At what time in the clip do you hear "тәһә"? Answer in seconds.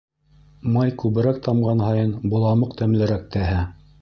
3.39-3.63